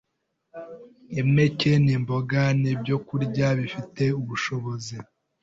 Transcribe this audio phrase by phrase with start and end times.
[1.19, 4.95] impeke n’imboga nk’ibyokurya bifite ubushobozi